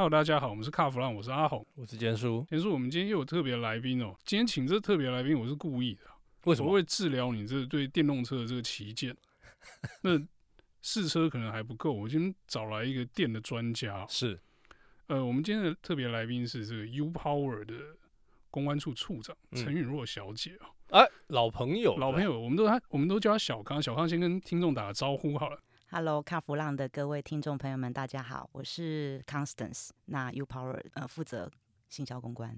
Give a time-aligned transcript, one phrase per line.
[0.00, 2.42] Hello，大家好，我们是卡弗朗，我是阿红，我是坚叔。
[2.48, 4.16] 坚叔，我们今天又有特别来宾哦。
[4.24, 6.00] 今天请这特别来宾，我是故意的。
[6.44, 6.68] 为什么？
[6.68, 9.14] 我会治疗你这对电动车的这个旗舰。
[10.00, 10.18] 那
[10.80, 14.06] 试车可能还不够，我今天找来一个电的专家。
[14.08, 14.40] 是，
[15.08, 17.74] 呃，我们今天的特别来宾是这个 U Power 的
[18.50, 20.70] 公关处处长陈允若小姐啊。
[20.92, 23.82] 哎、嗯，老朋友，老朋友，我们都他，我们都叫他小康。
[23.82, 25.60] 小康先跟听众打个招呼好了。
[25.92, 31.50] Hello，卡弗朗的各位听众朋友们，大家好，我是 Constance，那 U Power 呃负责
[31.88, 32.56] 行销公关。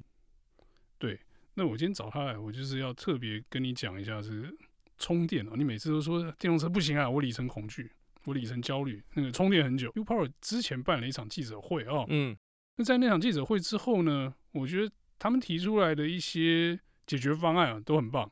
[0.98, 1.18] 对，
[1.54, 4.54] 那我今天找他来，我就是要特别跟你讲一下是
[4.98, 5.52] 充电哦。
[5.56, 7.90] 你每次都说电动车不行啊，我里程恐惧，
[8.26, 9.90] 我里程焦虑，那个充电很久。
[9.94, 12.36] U Power 之前办了一场记者会哦，嗯，
[12.76, 18.30] 那在那场记者会之后呢，我觉得他们提出来的一些解决方案啊都很棒，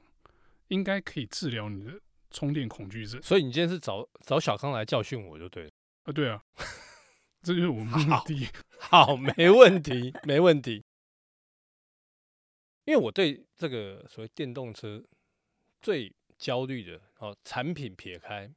[0.69, 1.99] 应该可以治疗你的。
[2.31, 5.71] 充电恐惧症，所以你今天是找找小康来教训我就对了
[6.05, 6.43] 啊，对啊，
[7.43, 8.49] 这就是我们目的。
[8.79, 10.85] 好，没问题，没问题。
[12.85, 15.05] 因为我对这个所谓电动车
[15.83, 18.51] 最焦虑的哦，产品撇开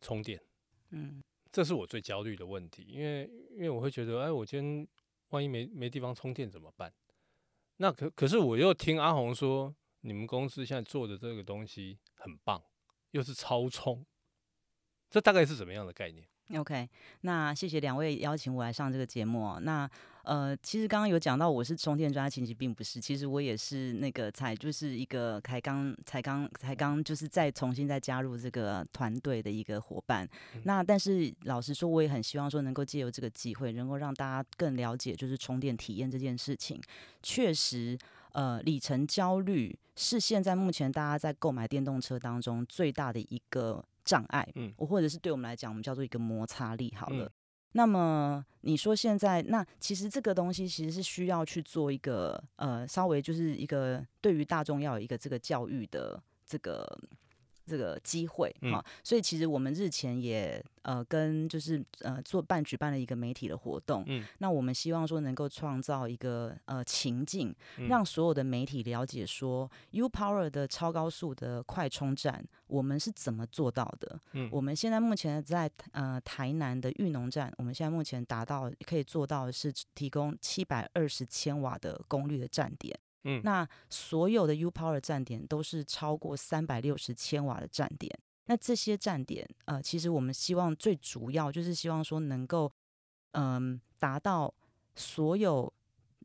[0.00, 0.42] 充电，
[0.90, 2.82] 嗯，这是我最焦虑的问题。
[2.88, 4.88] 因为因为我会觉得，哎，我今天
[5.28, 6.92] 万一没没地方充电怎么办？
[7.76, 9.74] 那可可是我又听阿红说。
[10.02, 12.62] 你们公司现在做的这个东西很棒，
[13.10, 14.04] 又是超充，
[15.10, 16.26] 这大概是什么样的概念
[16.58, 16.88] ？OK，
[17.20, 19.60] 那谢谢两位邀请我来上这个节目。
[19.60, 19.88] 那
[20.24, 30.28] 呃，其实刚刚有讲到我是充电专家，其实并不是，其实我也是那个才就是一个才刚才刚才刚就是再重新再加入这个团队的一个伙伴。
[30.54, 36.80] 嗯、那但是老实说，我也很希望说能够借由这个机会，能够让大家更了解就是充电体验这件事情。
[37.22, 37.98] 确实。
[38.32, 46.92] 呃，里程焦虑是现在目前大家在购买电动车当中最大的一个障碍，嗯，或者是对我们来讲，我们叫做一个摩擦力。
[46.96, 47.30] 好了，嗯、
[47.72, 56.98] 那么你说现在，那其实这个东西其实是需要去做一个呃，稍微就是一个对于大众要有一个这个教育的这个。
[57.70, 67.54] 这个机会哈，所以其实我们日前也呃跟就是呃做办举办了一个媒体的活动，嗯，那我们希望说能够创造一个呃情境，
[67.88, 82.98] 让所有的媒体了解说 U Power 的超高速的快充站我们是怎么做到的，嗯，我们现在目前在呃台南的玉农站，我们现在目前达到可以做到的是提供七百二十千瓦的功率的站点。
[83.24, 88.10] 嗯，那所有的 U Power 站点都是超过三百六十千瓦的站点。
[88.46, 92.72] 那这些站点，呃，其实我们希望最主要就是希望说能够，
[93.32, 94.52] 嗯、呃，达到
[94.96, 95.72] 所有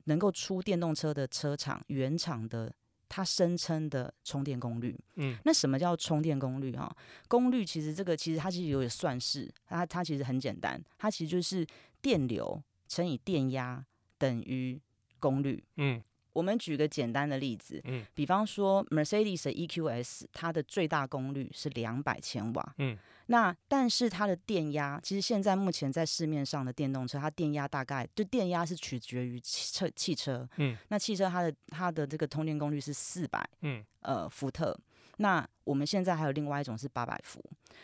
[0.06, 2.74] 能够出电动车的车厂原厂的
[3.08, 5.00] 它声称的充电功率。
[5.18, 6.92] 嗯，那什么叫充电功率啊？
[7.28, 11.64] 功率其实这个其实它其实有点算式，它它其实很简单，它其实就是
[12.02, 13.86] 电流乘以电压
[14.18, 14.82] 等于
[15.20, 15.64] 功率。
[15.76, 16.02] 嗯。
[16.36, 22.98] 我们举个简单的例子，嗯，比方说 Mercedes 的 EQS，它的最大功率是两百千瓦，嗯，
[23.28, 34.78] 那但是它的电压，其实现在目前在市面上的电动车，它电压大概就电压是取决于汽车，汽车，嗯，那汽车它的它的这个通电功率是四百，嗯，呃，伏特，
[35.20, 37.42] 那我们现在还有另外一种是八百伏，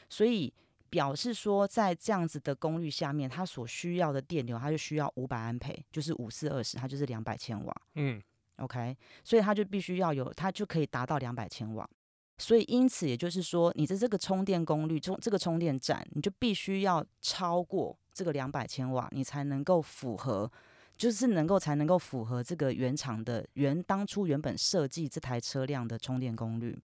[0.10, 0.54] 所以
[0.90, 8.22] 表示说在这样子的功率下面，它所需要的电流，它就需要五百安培，就是五四二十，它就是两百千瓦，嗯。
[8.62, 11.90] OK，所以它就必须要有，它就可以达到两百千瓦。
[12.38, 20.52] 所以因此，也就是说，你的这个充电功率，充这个充电站，你就必须要超过这个两百千瓦，你才能够符合，
[20.98, 26.80] 就是能够才能够符合这个原厂的原当初原本设计这台车辆的充电功率。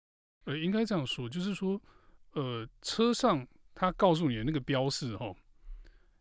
[0.44, 1.80] 呃，应该这样说，就是说，
[2.32, 5.34] 呃，车上它告诉你的那个标示，哦，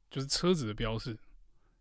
[0.09, 1.17] 就是车子的标示，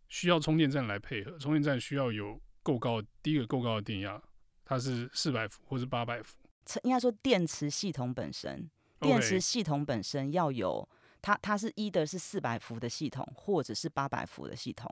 [0.09, 2.41] 需要充电站来配合，充电站需要有。
[2.65, 4.21] 够高，第一个够高的电压，
[4.65, 6.35] 它是四百伏或是八百伏。
[6.83, 10.89] 应该说电池系统本身电池系统本身要有
[11.21, 14.91] 它，它是一的是四百伏的系统，或者是八百伏的系统。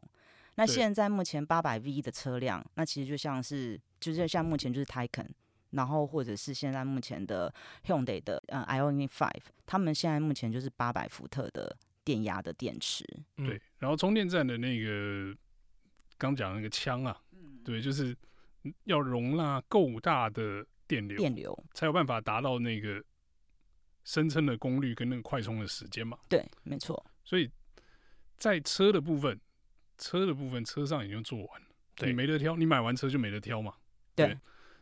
[0.57, 5.29] 那现在目前八百 V 的车辆，那其实就像是，就是像目前就是 Taycan，
[5.71, 7.53] 然后或者是现在目前的
[7.87, 9.31] Hyundai 的呃 Ioniq 5，
[9.65, 11.75] 他们现在目前就是八百伏特的
[12.05, 13.03] 电压的电池。
[13.37, 15.35] 对，然后充电站的那个
[16.19, 17.19] 刚讲那个枪啊。
[17.65, 18.17] 对，就是
[18.85, 23.03] 要容纳够大的电流，电流才有办法达到那个
[24.05, 26.19] 声称的功率跟那个快充的时间嘛。
[26.29, 27.05] 对，没错。
[27.25, 27.51] 所以
[28.37, 29.41] 在车的部分，
[29.99, 33.75] 车的部分车上已经做完了，对你没得挑，你买完车就没得挑嘛。
[34.15, 34.39] 对，对。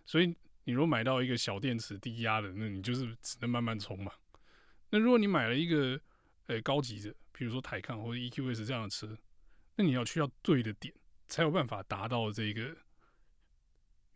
[0.06, 0.35] 所以
[0.65, 4.12] 你如果买到一个小电池低压的，那你就是只能慢慢充嘛。
[4.91, 6.00] 那如果你买了一个
[6.47, 9.17] 呃高级的，比如说台康或者 EQS 这样的车，
[9.76, 10.93] 那你要去到对的点，
[11.31, 12.77] 才有办法达到这个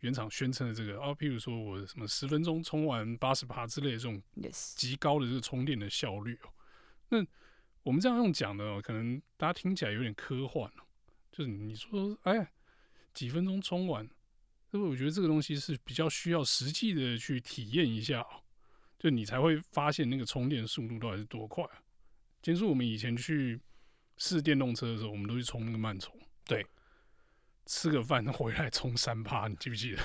[0.01, 4.21] 原厂宣称的这个啊，譬如说我什么十分钟充完八十趴之类的这种
[4.75, 6.49] 极高的这个充电的效率哦。
[7.09, 7.25] 那
[7.81, 10.83] 我们这样用讲的哦，可能大家听起来有点科幻哦。
[11.31, 12.51] 就是你说，哎，
[13.13, 14.07] 几分钟充完，
[14.69, 18.43] 所以我觉得这个东西是比较需要实际的去体验一下哦，
[18.99, 21.81] 就你才会发现那个充电速度到底是多快啊。
[22.41, 23.59] 其实我们以前去
[24.17, 26.15] 试电动车的时候，我们都去充那个慢充，
[26.45, 26.65] 对，
[27.65, 29.99] 吃个饭回来充三趴，你记不记得？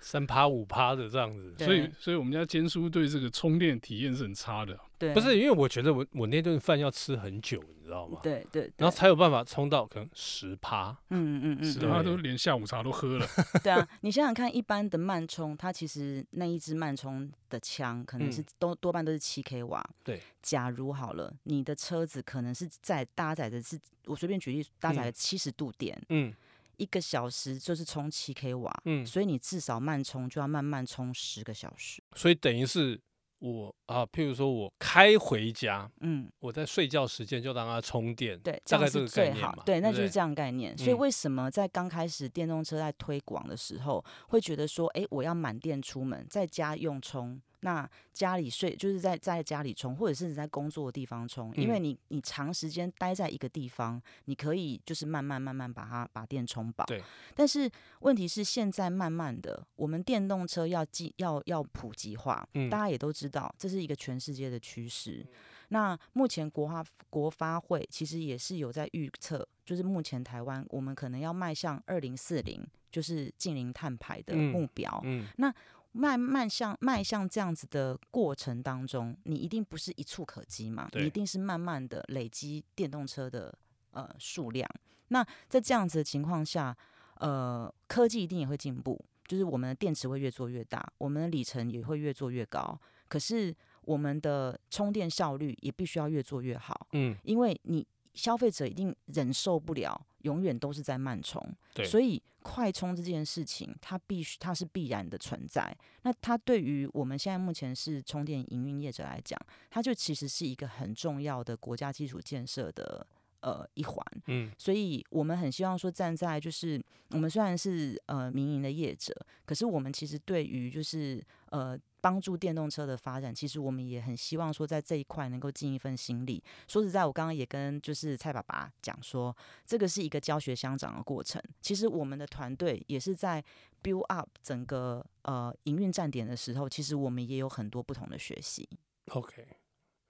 [0.00, 4.78] 三趴五趴的这样子，所以，所以我们家坚叔对这个充电体验是很差的。
[4.96, 8.20] 对，不是因为我觉得我我那顿饭要吃很久，你知道吗？
[8.22, 10.96] 对对，对，然后才有办法充到可能十趴。
[11.10, 13.26] 嗯嗯嗯，十趴都连下午茶都喝了。
[13.62, 19.84] 对啊，你想想看，一般的慢充，它其实那一支慢充的枪可能是都多半都是七 k 瓦。
[20.04, 26.00] 对，假如好了，你的车子可能是在搭载的是，我随便举例，搭载了七十度电。
[26.08, 26.32] 嗯。
[26.78, 33.00] 一个小时就是充七 k 瓦，嗯，所以你至少慢充就要慢慢充十个小时，所以等于是
[33.40, 40.76] 我啊，譬如说我开回家，嗯，我在睡觉时间就让它充电，对，大概这是最好，对，那就是这样概念。
[40.76, 47.40] 所以为什么在刚开始电动车在推广的时候，会觉得说，哎，我要满电出门，在家用充。
[47.60, 56.84] 那家里睡就是在在家里充，或者是你在工作的地方充，因为你你长时间待在一个地方，你可以就是慢慢慢慢把它把电充饱。
[56.86, 57.02] 对。
[57.34, 57.70] 但是
[58.00, 65.26] 问题是现在慢慢的，我们电动车要进要要普及化，大家也都知道这是一个全世界的趋势。
[65.70, 75.00] 那目前国发国发会其实也是有在预测，就是目前台湾我们可能要迈向二零四零，就是近零碳排的目标。
[75.04, 75.26] 嗯。
[75.36, 75.54] 那
[75.98, 80.88] 慢慢向迈向这样子的过程当中，你一定不是一触可及嘛？
[80.92, 83.52] 你一定是慢慢的累积电动车的
[83.90, 84.70] 呃数量。
[85.08, 86.76] 那在这样子的情况下，
[87.16, 92.80] 呃，科技一定也会进步，就是我们的电池会越做越大，我们的里程也会越做越高。
[93.08, 93.52] 可是
[93.82, 96.86] 我们的充电效率也必须要越做越好。
[96.92, 97.84] 嗯，因为你
[98.14, 100.00] 消费者一定忍受不了。
[100.22, 101.42] 永远都是在慢充，
[101.84, 105.76] 所以快充这件事情，它必须它是必然的存在。
[106.02, 109.38] 那它对于我们现在目前是充电营运业者来讲，
[109.70, 113.06] 它就其实是一个很重要的国家基础建设的
[113.40, 114.04] 呃一环。
[114.26, 121.78] 嗯，所以我们很希望说，站在就是我们虽然是呃民营的业者，可是我们其实对于就是呃。
[122.00, 126.42] 帮助电动车的发展，其实我们也很希望说，在这一块能够尽一份心力。
[126.66, 129.36] 说实在，我刚刚也跟就是蔡爸爸讲说，
[129.66, 131.42] 这个是一个教学相长的过程。
[131.60, 133.42] 其实我们的团队也是在
[133.82, 138.68] build up 整个呃营运站点的时候，其实我们也有很多不同的学习。
[139.08, 139.46] OK，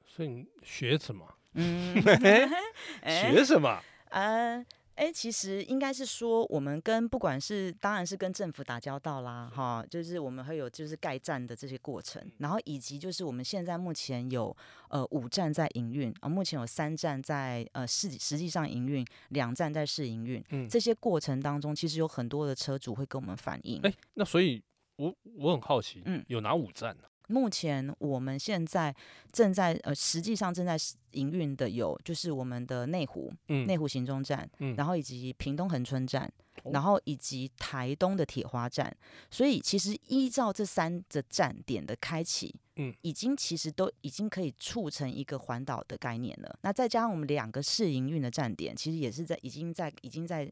[0.04, 1.26] 所以你学什么？
[1.54, 1.94] 嗯，
[3.02, 3.80] 学什么？
[4.10, 4.64] 呃。
[4.98, 14.54] 哎，其实应该是说，我们跟不管是当然是跟政府打交道啦，哈，就是我们会有就是盖站的这些过程，然后以及就是我们现在目前有
[14.88, 20.44] 呃五站在营运啊，目前有三站在呃实实际上营运，两站在试营运。
[20.50, 23.80] 嗯，这些过程当中，其实有很多的车主会跟我们反映。
[23.84, 24.60] 哎，那所以
[24.96, 27.04] 我我很好奇，嗯，有哪五站呢？
[27.28, 28.94] 目前我们现在
[29.32, 30.76] 正在呃，实际上正在
[31.12, 36.30] 营运的有，就是我们的内湖，嗯，内湖行中站，嗯，然后以及屏东恒春站，
[36.64, 38.94] 嗯，然后以及台东的铁花站。
[39.30, 46.58] 所以其实依照这三个站点的开启，嗯，已经其实都已经可以促成一个环岛的概念了。
[46.62, 50.50] 那再加上我们两个试营运的站点，其实也是在已经在已经在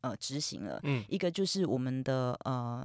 [0.00, 0.80] 呃执行了。
[0.82, 2.84] 嗯，一个就是我们的呃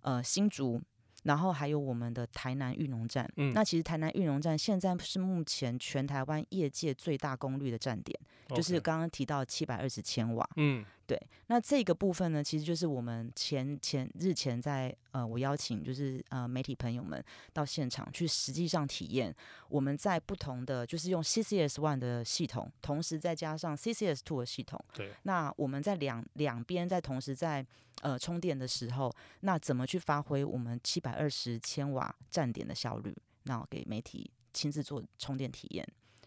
[0.00, 0.80] 呃新竹。
[1.22, 10.84] 然后还有我们的台南玉农站，嗯，那其实台南玉农站现在是目前全台湾业界最大功率的站点，就是刚刚提到七百二十千瓦，嗯。
[11.12, 19.34] 对，那这个部分呢，其实就是我们前前日前在呃，我邀请就是呃媒体朋友们到现场去实际上体验，
[19.68, 24.82] 我们在不同的就是用 CCS One 的系统，同时再加上 CCS Two 的系统。
[24.94, 27.66] 对，那我们在两两边在同时在
[28.00, 33.14] 呃充电的时候，那怎么去发挥我们七百二十千瓦站点的效率？
[33.42, 35.86] 那给媒体亲自做充电体验。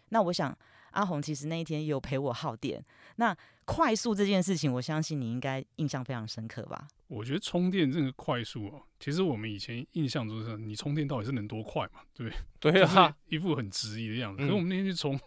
[0.09, 0.55] 那我想。
[0.95, 2.83] 阿红其实那一天也有陪我耗电。
[3.17, 3.35] 那
[3.65, 6.87] 快速这件事情，我相信你应该印象非常深刻吧？
[7.07, 12.01] 我觉得充电这个快速哦，其实我们以前印象中是，你充电到底是能多快嘛？
[12.13, 12.71] 对不对？
[12.73, 14.41] 对啊，一副很质疑的样子。
[14.41, 15.19] 可是我们那天去充，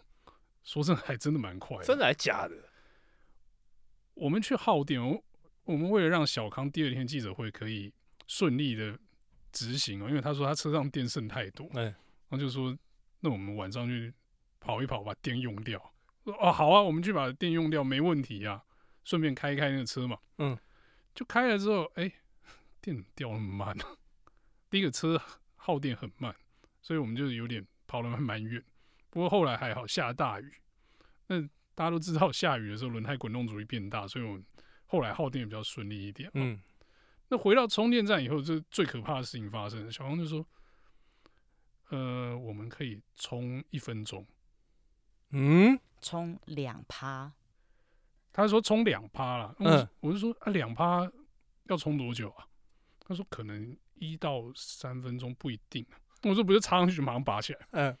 [0.63, 1.83] 说真的，还真的蛮快的。
[1.83, 2.55] 真的还假的？
[4.15, 5.23] 我们去耗电，我
[5.65, 7.93] 我们为了让小康第二天记者会可以
[8.27, 8.97] 顺利的
[9.51, 11.95] 执行哦，因为他说他车上电剩太多，嗯，然
[12.31, 12.77] 后就说
[13.21, 14.13] 那我们晚上去。
[14.59, 15.93] 跑一跑，把电用掉。
[16.23, 18.63] 哦，好啊，我们去把电用掉，没问题啊。
[19.03, 20.17] 顺便开一开那个车嘛。
[20.37, 20.57] 嗯，
[21.15, 22.13] 就开了之后，哎、欸，
[22.81, 23.75] 电掉那么慢。
[24.69, 25.19] 第一个车
[25.55, 26.35] 耗电很慢，
[26.81, 28.63] 所以我们就有点跑了蛮远。
[29.09, 30.53] 不过后来还好，下大雨。
[31.27, 31.41] 那
[31.73, 34.45] 大家都知道，下雨的时候轮胎滚动阻力变大，所以我们
[34.85, 36.29] 后来耗电也比较顺利一点。
[36.35, 36.61] 嗯，
[37.29, 39.91] 那回到充电站以后，这最可怕的事情发生了。
[39.91, 40.45] 小黄就说
[41.89, 44.23] ：“呃，我们可以充一分钟。”
[45.31, 47.31] 嗯，充两趴。
[48.31, 49.55] 他说充两趴了。
[49.59, 51.09] 嗯，我就说啊，两趴
[51.65, 52.47] 要充多久啊？
[52.99, 55.85] 他说可能一到三分钟不一定。
[56.23, 57.59] 我说不是插上去就马上拔起来。
[57.71, 57.97] 嗯。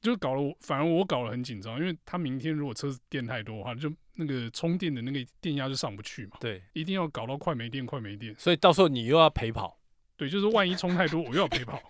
[0.00, 6.36] 就搞了我，反而我搞得很紧张，因为他明天如果车子电太多的话，就那个充电的那个电压就上不去嘛。
[6.40, 8.34] 对，一定要搞到快没电，快没电。
[8.38, 9.80] 所以到时候你又要陪跑。
[10.14, 11.80] 对，就是万一充太多，我又要陪跑，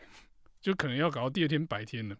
[0.61, 2.17] 就可能要搞到第二天白天了。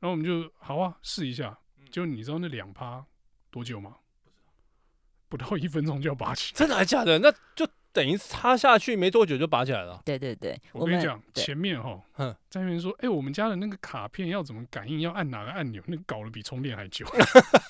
[0.00, 1.58] 然后我们就好啊，试一下。
[1.92, 3.06] 就你知道那两趴
[3.52, 3.98] 多久吗？
[5.28, 6.52] 不到一分钟就要拔起。
[6.54, 7.20] 真的还假的？
[7.20, 7.68] 那就。
[7.94, 10.00] 等于插下去没多久就拔起来了。
[10.02, 12.02] 对对对，我跟你讲，前面哈，
[12.48, 17.04] 在那边说，哎、欸，我们家的那个卡片要怎么感应，要按哪个按钮，那个、搞得比充电还久。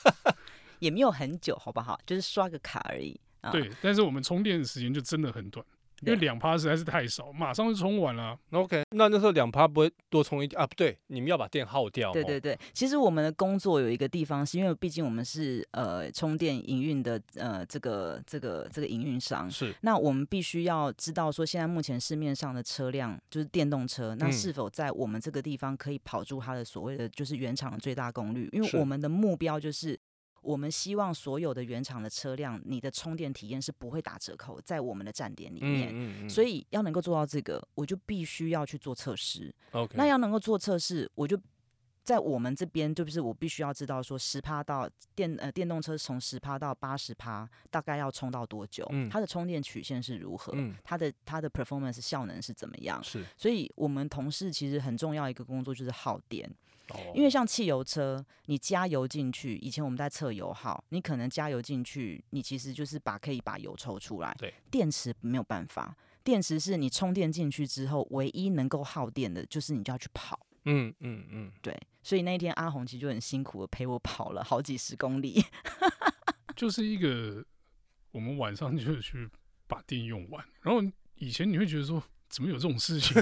[0.79, 2.01] 也没有很久，好不好？
[2.07, 3.21] 就是刷个卡而已。
[3.51, 5.67] 对，但是我们充电的时间就真的很短。
[6.03, 8.37] 因为两趴实在是太少，马上就充完了。
[8.51, 10.67] OK，那那时候两趴不会多充一点啊？
[10.67, 12.13] 不对，你们要把电耗掉。
[12.13, 19.51] 对对对，其实我们的工作有一个地方，是因为毕竟我们是呃充电营运的呃这个这个这个营运商。
[19.51, 19.73] 是。
[19.83, 28.49] 那我们必须要知道说，现在目前市面上的车辆就是电动车，那是否在我们这个地方可以跑出它的所谓的就是原厂的最大功率？
[28.53, 29.99] 因为我们的目标就是。
[30.43, 35.89] 我们希望所有的原厂的车辆，你的充电体验是不会打折扣，在我们的站点里面。
[35.89, 36.29] 嗯嗯嗯。
[36.29, 39.55] 所以要能够做到这个，我就必须要去做测试。
[39.95, 41.39] 那要能够做测试，我就
[42.05, 48.87] 在我们这边，就是我必须要知道说，十趴到电呃电动车从十趴到八十趴，大概要充到多久？
[48.91, 49.09] 嗯。
[49.09, 50.53] 它的充电曲线是如何？
[50.57, 50.75] 嗯。
[50.83, 53.03] 它的它的 performance 效能是怎么样？
[53.05, 53.25] 是。
[53.37, 56.51] 所以我们同事其实很重要一个工作就是耗电。
[57.15, 64.35] 因为像汽油车，你加油进去，以前我们在测油耗，你可能加油进去，你其实就是把可以把油抽出来。
[64.39, 70.39] 对，电池没有办法，电池是你充电进去之后，唯一能够耗电的，就是你就要去跑。
[70.65, 75.45] 嗯嗯嗯，对，所以那一天阿红其实就很辛苦的陪我跑了好几十公里。
[76.55, 77.45] 就是一个
[78.11, 79.29] 我们晚上就去
[79.67, 80.83] 把电用完，然后
[81.17, 83.21] 以前你会觉得说，怎么有这种事情？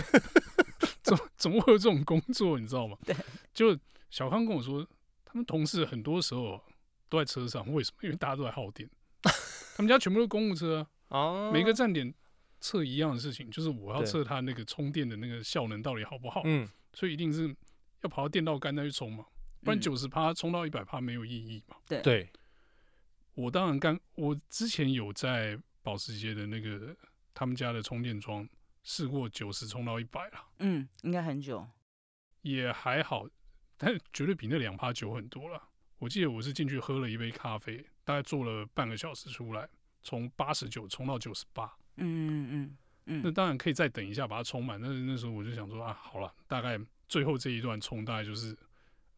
[1.02, 2.59] 怎么怎么会有这种工作？
[2.59, 2.97] 你知道吗？
[3.04, 3.16] 对，
[3.54, 3.78] 就
[4.11, 4.87] 小康跟我说，
[5.25, 6.62] 他们同事很多时候
[7.09, 7.99] 都在车上，为什么？
[8.02, 8.88] 因为大家都在耗电。
[9.76, 12.12] 他们家全部都是公务车啊，每个站点
[12.61, 16.42] 测一样的事情，就是我要测它那个充电的那个效能到底好不好。
[16.44, 17.54] 嗯，所以一定是
[18.02, 19.25] 要跑到电到干再去充嘛，
[19.62, 21.76] 不然九十趴充到一百趴没有意义嘛。
[21.87, 22.28] 对对，
[23.35, 26.97] 我当然刚我之前有在保时捷的那个
[27.35, 28.49] 他们家的充电桩。
[28.82, 31.68] 试过九十充到一百了，嗯，应该很久，
[32.40, 33.28] 也还好，
[33.76, 35.62] 但绝对比那两趴久很多了。
[35.99, 39.68] 我记得我是进去喝了一杯咖啡，大概坐了半个小时出来，
[40.02, 41.66] 从八十九充到九十八，
[41.97, 42.76] 嗯嗯嗯
[43.07, 46.78] 嗯，那当然可以再等一下把它充满，但是那时候我就想说啊，好了，大概
[47.09, 48.57] 最后这一段充大概就是。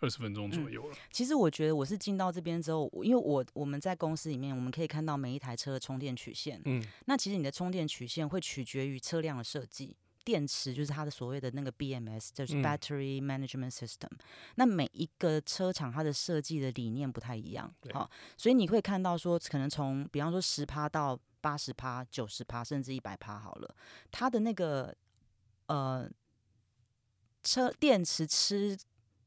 [0.05, 0.99] 二十分钟左右了，嗯。
[1.13, 6.61] 其实我觉得我是进到这边之后，因为我我们在公司里面，我们可以看到每一台车的充电曲线。
[6.65, 14.19] 嗯，那其实你的充电曲线会取决于车辆的设计，电池就是它的所谓的那个 BMS，就是 Battery Management System，嗯。
[14.57, 23.77] 那每一个车厂它的设计的理念不太一样，好，所以你会看到说，可能从比方说十趴到八十趴、九十趴，甚至一百趴好了，
[24.11, 24.97] 它的那个
[25.67, 26.09] 呃
[27.43, 28.79] 车电池吃。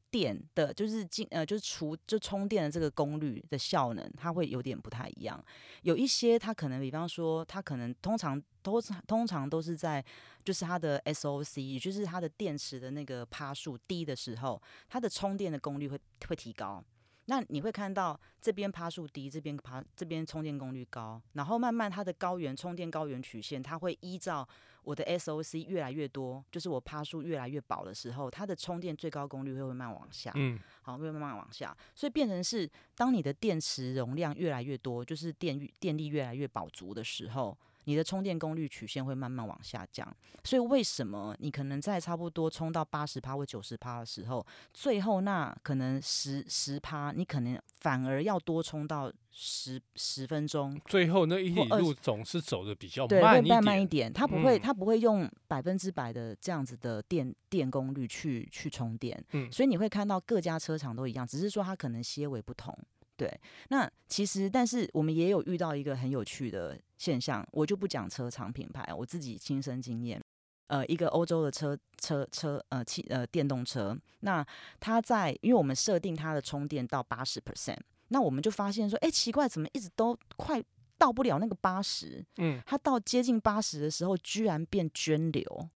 [0.08, 5.44] 电的，就是进呃，就是除就充电的这个功率的效能，它会有点不太一样。
[5.82, 10.02] 有一些它可能，比方说，它可能通常都通常都是在
[10.42, 16.82] 就是它的 SOC，也就是它的电池的那个趴数低的时候，它的充电的功率会会提高。
[17.26, 24.48] 那你会看到这边趴数低，这边趴这边充电功率高，然后慢慢它的高原充电高原曲线，它会依照。
[24.82, 37.58] 我的 SOC 越来越多，就是我趴数越来越饱的时候，它的充电最高功率会慢慢往下，嗯，好，会慢慢往下，所以变成是当你的电池容量越来越多，就是电电力越来越饱足的时候。
[37.86, 40.06] 你的充电功率曲线会慢慢往下降，
[40.44, 50.80] 所以为什么你可能在差不多充到八十趴或九十趴的时候，最后那可能十十趴，你可能反而要多充到十十分钟。
[50.86, 54.12] 最后那一里路总是走的比较慢一点，对，会慢一点。
[54.12, 59.16] 它不会，它、嗯、不会用百分之百的这样子的电电功率去去充电。
[59.30, 62.76] 嗯，所以你会看到各家车厂都一样，只是说它可能些微不同。
[63.16, 70.22] 对，那其实但是我们也有遇到一个很有趣的现象，我就不讲车厂品牌，我自己亲身经验。
[70.68, 74.44] 呃，一个欧洲的车车车呃汽呃电动车，那
[74.80, 80.60] 它在因为我们设定它的充电到八十 percent，那我们就发现说，哎，奇怪，怎么一直都快
[80.98, 82.24] 到不了那个八十？
[82.38, 85.70] 嗯，它到接近八十的时候，居然变涓流。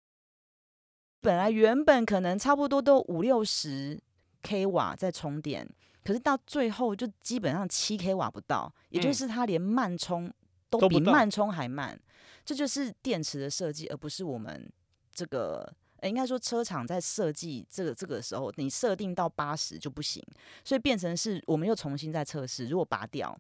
[1.20, 4.02] 本来原本可能差不多都五六十
[4.42, 5.68] k 瓦在充电，
[6.08, 10.34] 可是到最后就基本上七 k 瓦不到，也就是它连慢充
[10.70, 12.00] 都比慢充还慢。
[12.46, 14.72] 这就是电池的设计，而不是我们
[15.12, 15.70] 这个，
[16.04, 20.24] 应该说车厂在设计这个这个时候，你设定到八十就不行，
[20.64, 22.68] 所以变成是我们又重新再测试。
[22.68, 23.38] 如果拔掉，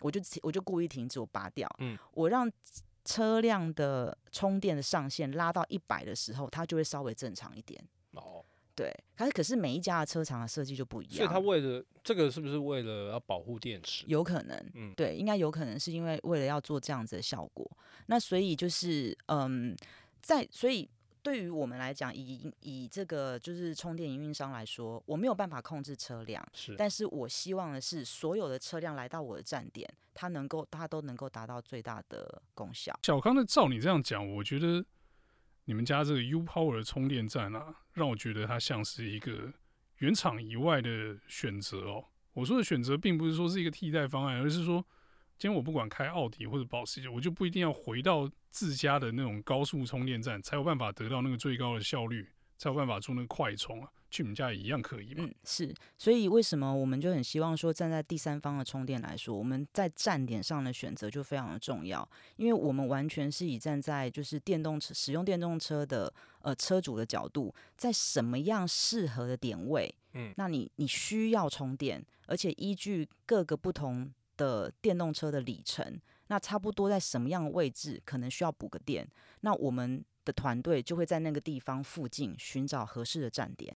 [0.00, 2.50] 我就我就故意停止，我拔掉，嗯，我让
[3.04, 7.80] 车辆的充电的上限拉到一百的时候，它就会稍微正常一点。
[8.10, 8.44] 哦，
[8.78, 14.04] 对，可是可是每一家的车厂的设计就不一样，所以它为了这个是不是为了要保护电池？
[14.06, 17.68] 有可能，嗯，对，应该有可能是因为为了要做这样子的效果。
[18.06, 19.76] 那所以就是，嗯，
[20.22, 20.88] 在所以
[21.24, 32.96] 对于我们来讲，以以这个就是充电营运商来说，我没有办法控制车辆，是，但是我希望的是所有的车辆来到我的站点，它能够它都能够达到最大的功效。
[33.02, 34.84] 小康的，照你这样讲，我觉得
[35.68, 39.52] 你们家这个 U Power 充电站啊，让我觉得它像是一个
[39.98, 42.06] 原厂以外的选择哦。
[42.32, 44.82] 我说的选择，并不是说是一个替代方案，而是说。
[45.36, 53.88] 今天我不管开奥迪或者保时捷，我就不一定要回到自家的那种高速充电站，才有办法得到那个最高的效率，才有办法做那个快充啊。
[54.10, 55.24] 去你们家也一样可以吗？
[55.24, 55.74] 嗯，是。
[55.96, 74.12] 所以为什么我们就很希望说，站在第三方的充电来说，我们在站点上的选择就非常的重要，因为我们完全是以站在就是电动车使用电动车的呃车主的角度，在什么样适合的点位，嗯，那你你需要充电，而且依据各个不同。
[74.38, 79.04] 的电动车的里程，那差不多在什么样的位置可能需要补个电？
[79.40, 83.76] 那我们的团队就会在那个地方附近寻找合适的站点。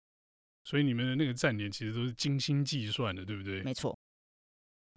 [0.64, 3.62] 所以你们的那个站点其实都是精心计算的，对不对？
[3.64, 3.98] 没错。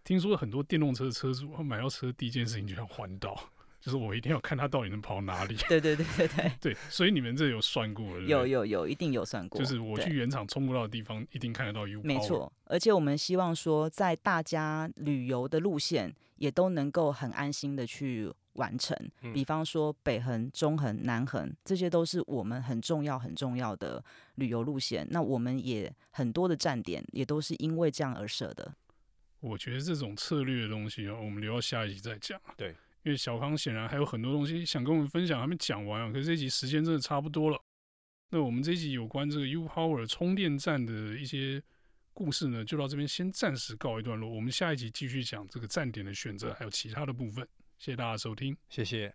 [0.04, 3.38] 听说很多电动车车主买到车第一件事情就要环岛。
[3.82, 5.56] 就是我一定要看他到底能跑哪里。
[5.68, 6.52] 对对对对对。
[6.60, 8.22] 对，所以你们这有算过了。
[8.22, 9.60] 有有有，一定有算过。
[9.60, 12.00] 就是我去原厂充不到的地方，一定看得到 U。
[12.04, 18.96] 没错，而且我们希望说，在大家旅游的路线也都能够很安心的去完成。
[19.22, 19.32] 嗯。
[19.32, 24.04] 比方说北横、中横、南横，这些都是我们很重要很重要的
[24.36, 25.06] 旅游路线。
[25.10, 28.74] 那我们也很多的站点也都是因为这样而设的。
[29.40, 32.40] 我觉得这种策略的东西哦，我们留到下一集再讲。
[32.56, 32.74] 对。
[33.04, 36.12] 因为小康显然还有很多东西想跟我们分享，还没讲完啊。
[36.12, 37.60] 可是这集时间真的差不多了。
[38.30, 41.60] 那我们这集有关这个 U Power 充电站的一些
[42.12, 44.30] 故事呢，就到这边先暂时告一段落。
[44.30, 47.44] 我们下一集继续讲这个站点的选择，还有其他的部分。
[47.82, 49.12] 谢谢大家收听，谢谢。